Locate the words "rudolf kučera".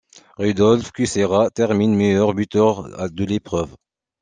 0.39-1.51